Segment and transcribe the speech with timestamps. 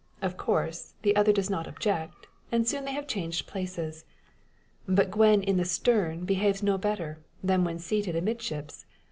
[0.19, 4.03] Of course, the other does not object; and soon they have changed places.
[4.87, 8.87] But Gwen in the stern behaves no better, than when seated amidships.